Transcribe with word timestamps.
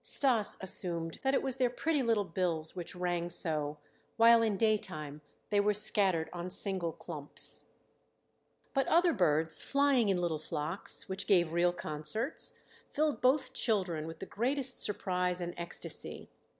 Stas 0.03 0.57
assumed 0.59 1.19
that 1.21 1.35
it 1.35 1.43
was 1.43 1.57
their 1.57 1.69
pretty 1.69 2.01
little 2.01 2.25
bills 2.25 2.75
which 2.75 2.95
rang 2.95 3.29
so, 3.29 3.77
while 4.17 4.41
in 4.41 4.57
daytime 4.57 5.21
they 5.51 5.59
were 5.59 5.75
scattered 5.75 6.27
on 6.33 6.49
single 6.49 6.91
clumps. 6.91 7.65
But 8.73 8.87
other 8.87 9.13
birds 9.13 9.61
flying 9.61 10.09
in 10.09 10.19
little 10.19 10.39
flocks, 10.39 11.07
which 11.07 11.27
gave 11.27 11.53
real 11.53 11.71
concerts, 11.71 12.57
filled 12.89 13.21
both 13.21 13.53
children 13.53 14.07
with 14.07 14.17
the 14.17 14.25
greatest 14.25 14.79
surprise 14.79 15.39
and 15.39 15.53
ecstasy. 15.55 16.31